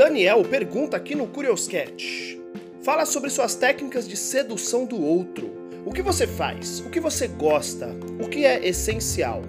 [0.00, 2.40] Daniel pergunta aqui no Curioscat.
[2.82, 5.50] Fala sobre suas técnicas de sedução do outro.
[5.84, 6.80] O que você faz?
[6.80, 7.94] O que você gosta?
[8.18, 9.42] O que é essencial?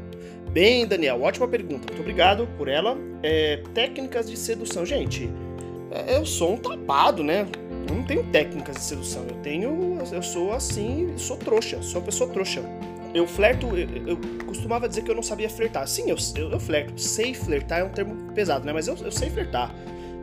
[0.52, 1.88] Bem, Daniel, ótima pergunta.
[1.88, 2.98] Muito obrigado por ela.
[3.24, 4.86] É, técnicas de sedução.
[4.86, 5.30] Gente,
[5.90, 7.48] é, eu sou um tapado, né?
[7.88, 9.26] Eu não tenho técnicas de sedução.
[9.30, 10.00] Eu tenho.
[10.12, 11.82] Eu sou assim, sou trouxa.
[11.82, 12.62] Sou uma pessoa trouxa.
[13.14, 13.68] Eu flerto.
[13.68, 15.88] Eu, eu costumava dizer que eu não sabia flertar.
[15.88, 17.00] Sim, eu, eu, eu flerto.
[17.00, 18.74] Sei flertar é um termo pesado, né?
[18.74, 19.74] Mas eu, eu sei flertar.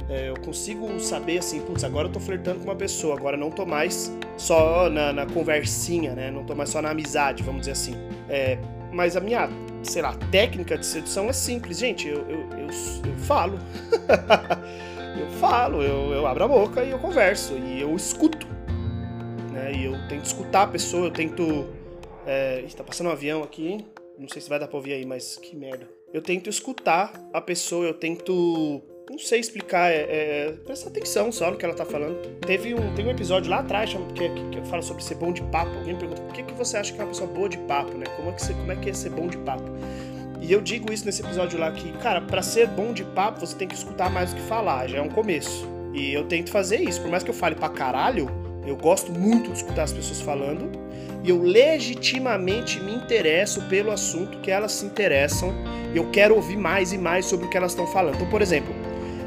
[0.08, 3.50] É, eu consigo saber assim, putz, agora eu tô flertando com uma pessoa, agora não
[3.50, 6.30] tô mais só na, na conversinha, né?
[6.30, 7.94] Não tô mais só na amizade, vamos dizer assim.
[8.28, 8.58] É,
[8.90, 9.50] mas a minha,
[9.82, 12.08] sei lá, técnica de sedução é simples, gente.
[12.08, 13.58] Eu, eu, eu, eu falo.
[15.20, 17.54] eu falo, eu, eu abro a boca e eu converso.
[17.58, 18.46] E eu escuto.
[19.52, 19.72] Né?
[19.74, 21.66] E eu tento escutar a pessoa, eu tento.
[22.26, 23.84] É, tá passando um avião aqui?
[24.18, 25.86] Não sei se vai dar pra ouvir aí, mas que merda.
[26.14, 31.50] Eu tento escutar a pessoa, eu tento não sei explicar, é, é, presta atenção só
[31.50, 32.16] no que ela tá falando.
[32.40, 35.42] Teve um, tem um episódio lá atrás que, que, que fala sobre ser bom de
[35.44, 35.76] papo.
[35.78, 38.04] Alguém pergunta por que, que você acha que é uma pessoa boa de papo, né?
[38.16, 39.64] Como é, que você, como é que é ser bom de papo?
[40.40, 43.56] E eu digo isso nesse episódio lá que, cara, para ser bom de papo, você
[43.56, 45.66] tem que escutar mais do que falar, já é um começo.
[45.92, 48.30] E eu tento fazer isso, por mais que eu fale pra caralho,
[48.66, 50.70] eu gosto muito de escutar as pessoas falando
[51.24, 55.52] e eu legitimamente me interesso pelo assunto que elas se interessam
[55.92, 58.16] e eu quero ouvir mais e mais sobre o que elas estão falando.
[58.16, 58.74] Então, por exemplo,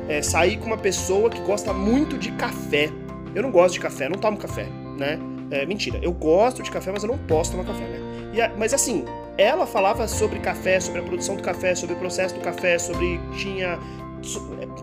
[0.07, 2.89] é, sair com uma pessoa que gosta muito de café.
[3.33, 5.19] Eu não gosto de café, não tomo café, né?
[5.49, 7.99] É, mentira, eu gosto de café, mas eu não posso tomar café, né?
[8.33, 9.05] E, mas assim,
[9.37, 13.19] ela falava sobre café, sobre a produção do café, sobre o processo do café, sobre
[13.37, 13.77] tinha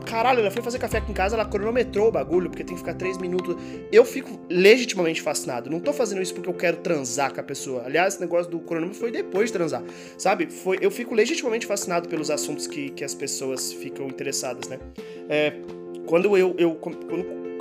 [0.04, 2.80] Caralho, ela foi fazer café aqui em casa, ela cronometrou o bagulho, porque tem que
[2.80, 3.56] ficar três minutos.
[3.92, 5.70] Eu fico legitimamente fascinado.
[5.70, 7.82] Não tô fazendo isso porque eu quero transar com a pessoa.
[7.84, 9.82] Aliás, esse negócio do cronômetro foi depois de transar.
[10.16, 10.50] Sabe?
[10.50, 14.78] Foi, eu fico legitimamente fascinado pelos assuntos que, que as pessoas ficam interessadas, né?
[15.28, 15.52] É,
[16.06, 16.98] quando eu, eu quando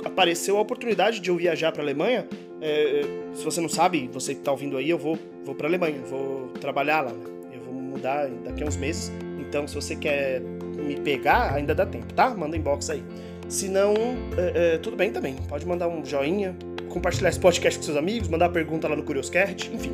[0.04, 2.26] apareceu a oportunidade de eu viajar para Alemanha,
[2.60, 3.02] é,
[3.34, 6.48] se você não sabe, você que tá ouvindo aí, eu vou, vou para Alemanha, vou
[6.60, 7.12] trabalhar lá.
[7.12, 7.24] Né?
[7.54, 9.12] Eu vou mudar daqui a uns meses.
[9.38, 10.42] Então, se você quer
[10.88, 12.30] me pegar, ainda dá tempo, tá?
[12.30, 13.02] Manda inbox aí.
[13.48, 13.94] Se não,
[14.36, 15.36] é, é, tudo bem também.
[15.48, 16.56] Pode mandar um joinha,
[16.88, 19.92] compartilhar esse podcast com seus amigos, mandar pergunta lá no Curioscat, enfim.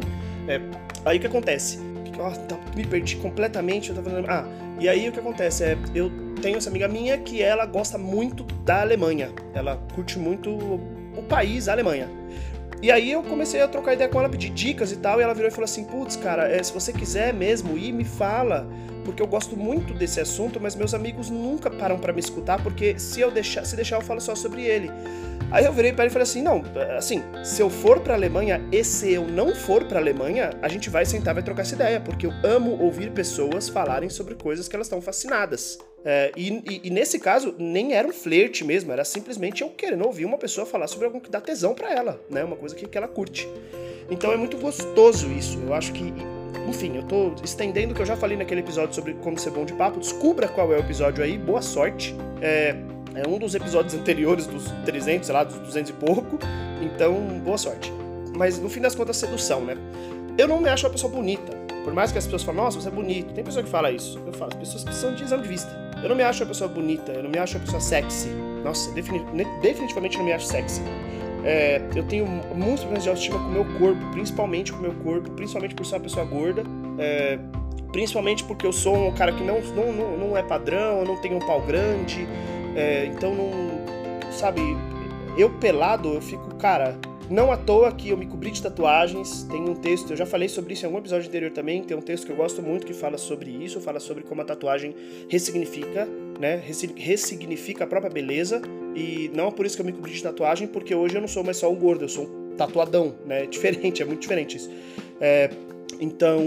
[0.49, 0.60] É,
[1.05, 1.78] aí o que acontece?
[2.49, 3.91] tá, me perdi completamente.
[3.91, 4.44] Eu tava ah,
[4.81, 6.10] e aí o que acontece é, eu
[6.41, 9.31] tenho essa amiga minha que ela gosta muito da Alemanha.
[9.55, 12.09] Ela curte muito o país, a Alemanha.
[12.84, 15.33] E aí eu comecei a trocar ideia com ela, pedir dicas e tal, e ela
[15.33, 18.69] virou e falou assim, putz, cara, é, se você quiser mesmo ir, me fala,
[19.06, 22.99] porque eu gosto muito desse assunto, mas meus amigos nunca param para me escutar, porque
[22.99, 24.91] se eu deixar, se deixar eu falo só sobre ele.
[25.50, 26.62] Aí eu virei para ele e falei assim, não,
[26.94, 30.91] assim, se eu for para Alemanha e se eu não for para Alemanha, a gente
[30.91, 34.77] vai sentar, vai trocar essa ideia, porque eu amo ouvir pessoas falarem sobre coisas que
[34.77, 35.78] elas estão fascinadas.
[36.04, 40.26] É, e, e, nesse caso, nem era um flerte mesmo, era simplesmente eu querendo ouvir
[40.26, 42.44] uma pessoa falar sobre algo que dá tesão para ela, né?
[42.44, 43.48] Uma coisa que, que ela curte.
[44.10, 45.59] Então é muito gostoso isso.
[45.66, 46.12] Eu acho que
[46.69, 49.64] enfim, eu tô estendendo o que eu já falei naquele episódio sobre como ser bom
[49.64, 49.98] de papo.
[49.98, 52.14] Descubra qual é o episódio aí, boa sorte.
[52.41, 52.75] É,
[53.14, 56.38] é um dos episódios anteriores dos 300, sei lá, dos 200 e pouco.
[56.82, 57.14] Então,
[57.44, 57.93] boa sorte.
[58.37, 59.76] Mas no fim das contas, sedução, né?
[60.37, 61.53] Eu não me acho uma pessoa bonita.
[61.84, 63.34] Por mais que as pessoas falem, nossa, você é bonito.
[63.34, 64.20] Tem pessoa que fala isso.
[64.26, 65.84] Eu falo, as pessoas são de exame de vista.
[66.04, 68.28] Eu não me acho uma pessoa bonita, eu não me acho uma pessoa sexy.
[68.62, 70.82] Nossa, definitivamente não me acho sexy.
[71.42, 74.94] É, eu tenho muitos problemas de autoestima com o meu corpo, principalmente com o meu
[74.97, 76.62] corpo, principalmente por ser uma pessoa gorda,
[76.98, 77.38] é,
[77.91, 81.16] principalmente porque eu sou um cara que não, não, não, não é padrão, eu não
[81.22, 82.28] tenho um pau grande,
[82.76, 83.75] é, então não.
[84.31, 84.60] Sabe,
[85.38, 86.98] eu pelado, eu fico, cara.
[87.31, 89.45] Não à toa que eu me cobri de tatuagens.
[89.45, 91.83] Tem um texto, eu já falei sobre isso em algum episódio anterior também.
[91.83, 94.45] Tem um texto que eu gosto muito que fala sobre isso, fala sobre como a
[94.45, 94.95] tatuagem
[95.29, 96.07] ressignifica,
[96.39, 96.62] né?
[96.97, 98.61] Ressignifica a própria beleza.
[98.95, 101.29] E não é por isso que eu me cobri de tatuagem, porque hoje eu não
[101.29, 103.45] sou mais só um gordo, eu sou um tatuadão, né?
[103.45, 104.71] É diferente, é muito diferente isso.
[105.21, 105.51] É,
[106.01, 106.41] então,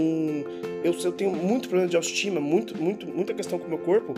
[0.84, 4.14] eu, eu, tenho muito problema de autoestima, muito, muito, muita questão com o meu corpo,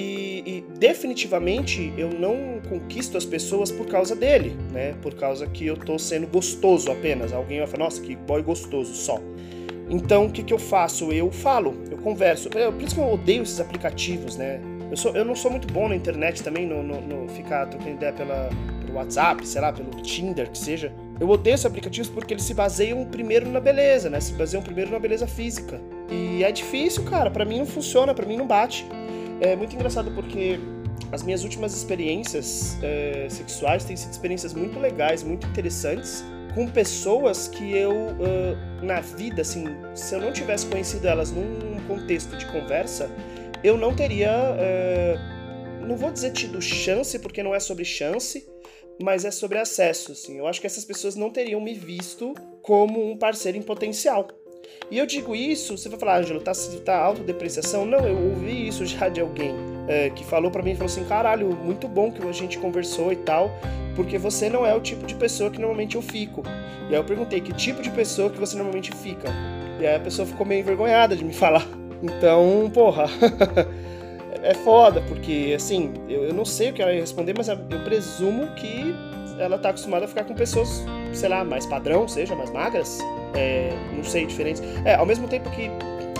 [0.00, 4.94] e, e, definitivamente eu não conquisto as pessoas por causa dele, né?
[5.02, 7.32] Por causa que eu tô sendo gostoso apenas.
[7.32, 9.20] Alguém vai falar, nossa, que boy gostoso só.
[9.90, 11.10] Então, o que, que eu faço?
[11.10, 12.48] Eu falo, eu converso.
[12.48, 14.60] Por isso que eu odeio esses aplicativos, né?
[14.88, 17.96] Eu, sou, eu não sou muito bom na internet também, no, no, no ficar trocando
[17.96, 20.92] ideia pela, pelo WhatsApp, sei lá, pelo Tinder, que seja.
[21.18, 24.20] Eu odeio esses aplicativos porque eles se baseiam primeiro na beleza, né?
[24.20, 25.80] Se baseiam primeiro na beleza física.
[26.08, 27.32] E é difícil, cara.
[27.32, 28.86] Para mim não funciona, para mim não bate.
[29.40, 30.58] É muito engraçado porque
[31.12, 36.24] as minhas últimas experiências é, sexuais têm sido experiências muito legais, muito interessantes,
[36.54, 39.64] com pessoas que eu, uh, na vida, assim,
[39.94, 43.10] se eu não tivesse conhecido elas num contexto de conversa,
[43.62, 44.32] eu não teria.
[44.32, 48.46] Uh, não vou dizer tido chance, porque não é sobre chance,
[49.00, 50.38] mas é sobre acesso, assim.
[50.38, 54.26] Eu acho que essas pessoas não teriam me visto como um parceiro em potencial.
[54.90, 56.52] E eu digo isso, você vai falar, Ângelo, tá,
[56.84, 57.84] tá autodepreciação?
[57.84, 59.54] Não, eu ouvi isso já de alguém
[59.86, 63.16] é, que falou para mim, falou assim, caralho, muito bom que a gente conversou e
[63.16, 63.50] tal,
[63.94, 66.42] porque você não é o tipo de pessoa que normalmente eu fico.
[66.88, 69.28] E aí eu perguntei, que tipo de pessoa que você normalmente fica?
[69.78, 71.66] E aí a pessoa ficou meio envergonhada de me falar.
[72.02, 73.04] Então, porra,
[74.42, 77.58] é foda, porque assim, eu, eu não sei o que ela ia responder, mas eu
[77.84, 78.94] presumo que
[79.38, 82.98] ela tá acostumada a ficar com pessoas, sei lá, mais padrão, seja, mais magras,
[83.34, 84.62] é, não sei, diferentes.
[84.84, 85.70] É, ao mesmo tempo que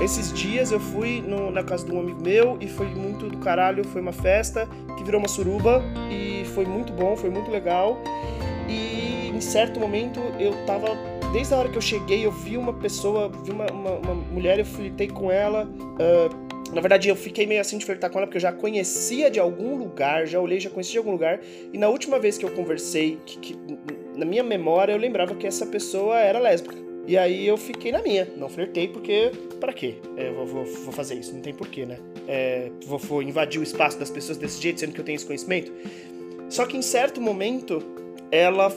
[0.00, 3.38] esses dias eu fui no, na casa de um amigo meu e foi muito do
[3.38, 7.98] caralho, foi uma festa que virou uma suruba e foi muito bom, foi muito legal.
[8.68, 10.96] E em certo momento eu tava
[11.32, 14.58] desde a hora que eu cheguei, eu vi uma pessoa, vi uma, uma, uma mulher,
[14.58, 15.64] eu flitei com ela.
[15.66, 19.30] Uh, na verdade, eu fiquei meio assim de flertar com ela porque eu já conhecia
[19.30, 21.40] de algum lugar, já olhei, já conhecia de algum lugar.
[21.72, 23.58] E na última vez que eu conversei, que, que,
[24.14, 26.87] na minha memória, eu lembrava que essa pessoa era lésbica.
[27.08, 29.94] E aí eu fiquei na minha, não flertei porque, para quê?
[30.14, 31.98] É, vou, vou, vou, fazer isso, não tem porquê, né?
[32.28, 35.24] É, vou, vou invadir o espaço das pessoas desse jeito, sendo que eu tenho esse
[35.24, 35.72] conhecimento.
[36.50, 37.82] Só que em certo momento,
[38.30, 38.70] ela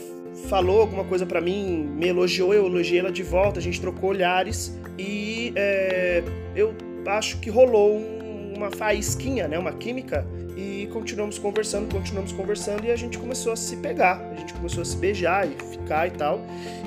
[0.47, 4.11] falou alguma coisa para mim, me elogiou, eu elogiei ela de volta, a gente trocou
[4.11, 6.23] olhares e é,
[6.55, 6.73] eu
[7.07, 10.25] acho que rolou um, uma faísquinha, né, uma química
[10.57, 14.81] e continuamos conversando, continuamos conversando e a gente começou a se pegar, a gente começou
[14.81, 16.41] a se beijar e ficar e tal.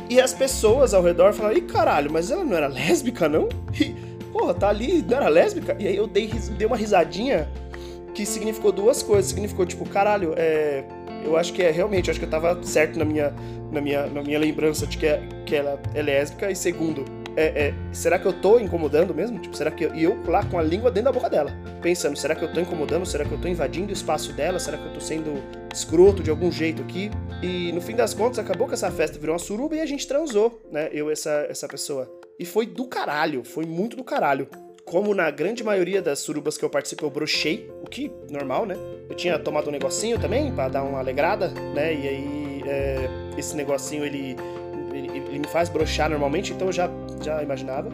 [0.09, 3.49] E as pessoas ao redor falaram: "Ih, caralho, mas ela não era lésbica não?"
[3.81, 3.95] E,
[4.33, 5.77] porra, tá ali, não era lésbica?
[5.79, 7.49] E aí eu dei, dei uma risadinha
[8.15, 10.85] que significou duas coisas, significou tipo, caralho, é
[11.25, 13.33] eu acho que é realmente, acho que eu tava certo na minha,
[13.73, 16.51] na minha, na minha lembrança de que, é, que ela é lésbica.
[16.51, 17.05] E segundo,
[17.37, 19.39] é, é, será que eu tô incomodando mesmo?
[19.39, 21.53] Tipo, será que eu, e eu lá com a língua dentro da boca dela,
[21.83, 23.05] pensando, será que eu tô incomodando?
[23.07, 24.59] Será que eu tô invadindo o espaço dela?
[24.59, 25.43] Será que eu tô sendo
[25.73, 27.11] escroto de algum jeito aqui?
[27.43, 30.07] E no fim das contas, acabou que essa festa virou uma suruba e a gente
[30.07, 30.89] transou, né?
[30.93, 32.11] Eu essa, essa pessoa.
[32.39, 34.49] E foi do caralho, foi muito do caralho
[34.85, 38.77] como na grande maioria das surubas que eu participo eu brochei, o que normal, né?
[39.09, 41.95] Eu tinha tomado um negocinho também para dar uma alegrada, né?
[41.95, 43.09] E aí é,
[43.39, 44.37] esse negocinho ele,
[45.35, 46.89] ele, me faz brochar normalmente, então eu já,
[47.23, 47.91] já imaginava.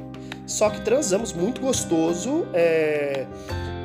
[0.46, 3.26] Só que transamos muito gostoso é,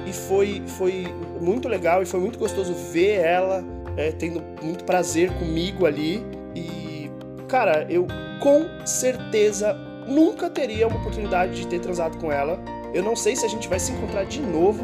[0.05, 1.07] e foi, foi
[1.39, 3.63] muito legal e foi muito gostoso ver ela
[3.97, 6.23] é, tendo muito prazer comigo ali.
[6.55, 7.09] E,
[7.47, 8.07] cara, eu
[8.39, 9.73] com certeza
[10.07, 12.59] nunca teria uma oportunidade de ter transado com ela
[12.95, 14.81] eu não sei se a gente vai se encontrar de novo,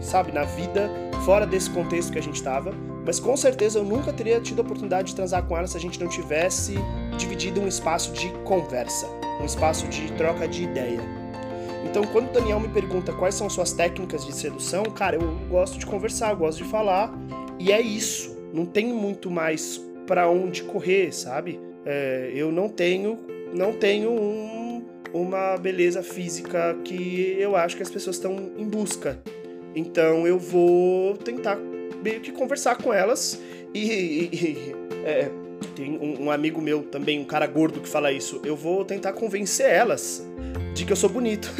[0.00, 0.90] sabe, na vida,
[1.24, 2.74] fora desse contexto que a gente estava,
[3.04, 5.80] mas com certeza eu nunca teria tido a oportunidade de transar com ela se a
[5.80, 6.74] gente não tivesse
[7.16, 9.06] dividido um espaço de conversa,
[9.40, 11.00] um espaço de troca de ideia.
[11.84, 15.78] Então, quando o Daniel me pergunta quais são suas técnicas de sedução, cara, eu gosto
[15.78, 17.12] de conversar, gosto de falar,
[17.58, 18.36] e é isso.
[18.52, 21.60] Não tem muito mais para onde correr, sabe?
[21.84, 23.18] É, eu não tenho,
[23.52, 24.54] não tenho um
[25.14, 29.22] uma beleza física que eu acho que as pessoas estão em busca.
[29.74, 31.56] Então eu vou tentar
[32.04, 33.40] meio que conversar com elas
[33.74, 35.30] e, e, é,
[35.74, 38.40] tem um, um, amigo meu também, um cara gordo que fala isso.
[38.44, 40.24] Eu vou tentar convencer elas
[40.74, 41.50] de que eu sou bonito.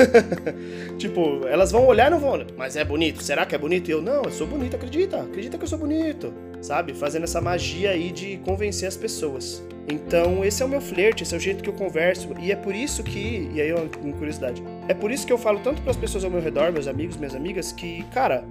[0.99, 3.23] tipo, elas vão olhar e não vão, mas é bonito?
[3.23, 3.88] Será que é bonito?
[3.88, 6.92] E eu, não, eu sou bonito, acredita, acredita que eu sou bonito, sabe?
[6.92, 9.62] Fazendo essa magia aí de convencer as pessoas.
[9.88, 12.28] Então, esse é o meu flerte, esse é o jeito que eu converso.
[12.38, 15.61] E é por isso que, e aí uma curiosidade, é por isso que eu falo
[15.61, 18.45] tanto para as pessoas ao meu redor, meus amigos, minhas amigas, que, cara,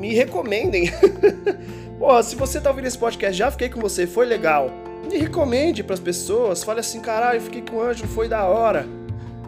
[0.00, 0.90] me recomendem.
[1.98, 4.70] Pô, se você tá ouvindo esse podcast, já fiquei com você, foi legal.
[5.08, 8.86] Me recomende para as pessoas, fale assim, caralho, fiquei com o Ângelo, foi da hora.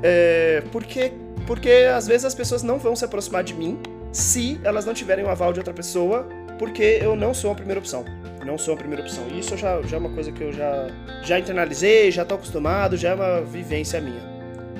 [0.02, 1.12] É, porque,
[1.46, 3.78] porque às vezes as pessoas não vão se aproximar de mim
[4.12, 6.28] se elas não tiverem o aval de outra pessoa,
[6.58, 8.04] porque eu não sou a primeira opção
[8.44, 9.26] não sou a primeira opção.
[9.28, 10.88] Isso já, já é uma coisa que eu já,
[11.22, 14.20] já internalizei, já tô acostumado, já é uma vivência minha.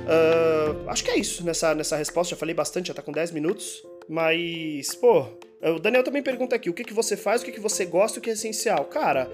[0.03, 2.35] Uh, acho que é isso nessa, nessa resposta.
[2.35, 3.83] Já falei bastante, já tá com 10 minutos.
[4.09, 5.27] Mas, pô,
[5.71, 8.19] o Daniel também pergunta aqui: o que, que você faz, o que, que você gosta,
[8.19, 8.85] o que é essencial?
[8.87, 9.31] Cara,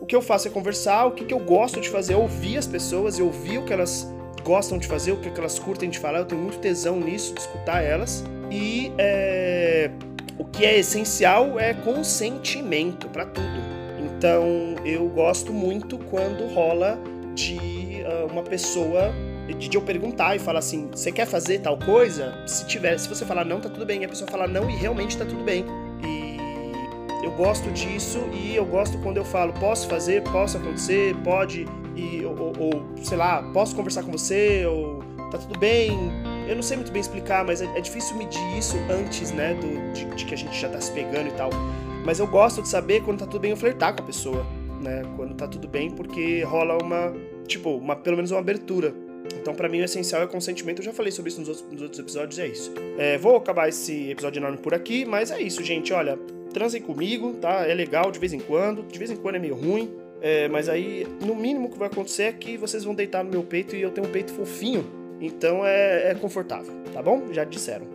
[0.00, 2.56] o que eu faço é conversar, o que, que eu gosto de fazer é ouvir
[2.56, 4.06] as pessoas e ouvir o que elas
[4.42, 6.20] gostam de fazer, o que, que elas curtem de falar.
[6.20, 8.24] Eu tenho muito tesão nisso, de escutar elas.
[8.50, 9.90] E é,
[10.38, 13.66] o que é essencial é consentimento para tudo.
[13.98, 16.98] Então eu gosto muito quando rola
[17.34, 19.12] de uh, uma pessoa
[19.54, 22.34] de, de eu perguntar e falar assim, você quer fazer tal coisa?
[22.46, 24.02] Se tiver, se você falar não, tá tudo bem.
[24.02, 25.64] E a pessoa falar não e realmente tá tudo bem.
[26.04, 26.36] E
[27.24, 32.24] eu gosto disso e eu gosto quando eu falo, posso fazer, posso acontecer, pode, e,
[32.24, 35.90] ou, ou sei lá, posso conversar com você, ou tá tudo bem.
[36.48, 39.92] Eu não sei muito bem explicar, mas é, é difícil medir isso antes, né, do,
[39.92, 41.50] de, de, que a gente já tá se pegando e tal.
[42.04, 44.46] Mas eu gosto de saber quando tá tudo bem eu flertar com a pessoa,
[44.80, 45.02] né?
[45.16, 47.12] Quando tá tudo bem, porque rola uma,
[47.48, 48.94] tipo, uma, pelo menos uma abertura.
[49.40, 50.80] Então, para mim, o essencial é consentimento.
[50.80, 52.72] Eu já falei sobre isso nos outros, nos outros episódios, é isso.
[52.98, 55.92] É, vou acabar esse episódio enorme por aqui, mas é isso, gente.
[55.92, 56.18] Olha,
[56.52, 57.66] transem comigo, tá?
[57.66, 58.82] É legal de vez em quando.
[58.82, 59.90] De vez em quando é meio ruim.
[60.20, 63.42] É, mas aí, no mínimo, que vai acontecer é que vocês vão deitar no meu
[63.42, 64.84] peito e eu tenho um peito fofinho.
[65.20, 67.32] Então é, é confortável, tá bom?
[67.32, 67.86] Já disseram.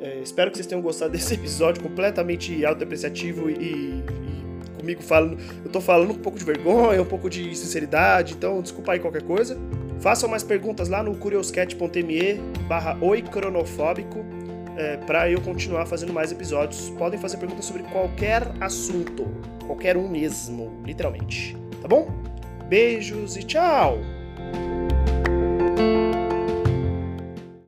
[0.00, 4.04] É, espero que vocês tenham gostado desse episódio completamente autodepreciativo e, e
[4.78, 5.38] comigo falando.
[5.64, 9.22] Eu tô falando um pouco de vergonha, um pouco de sinceridade, então desculpa aí qualquer
[9.22, 9.58] coisa.
[10.04, 12.34] Façam mais perguntas lá no curioscat.me
[12.68, 14.22] barra oicronofóbico
[14.76, 16.90] é, para eu continuar fazendo mais episódios.
[16.90, 19.26] Podem fazer perguntas sobre qualquer assunto,
[19.66, 21.56] qualquer um mesmo, literalmente.
[21.80, 22.10] Tá bom?
[22.68, 23.98] Beijos e tchau!